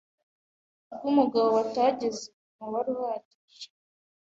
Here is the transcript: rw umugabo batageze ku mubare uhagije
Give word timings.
rw 0.93 1.01
umugabo 1.11 1.47
batageze 1.57 2.23
ku 2.53 2.59
mubare 2.61 2.89
uhagije 2.95 3.67